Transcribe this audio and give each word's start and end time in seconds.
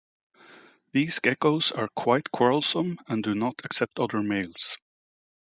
These 0.93 1.19
geckos 1.19 1.71
are 1.77 1.87
quite 1.95 2.31
quarrelsome 2.31 2.97
and 3.07 3.23
do 3.23 3.35
not 3.35 3.63
accept 3.63 3.99
other 3.99 4.23
males. 4.23 4.79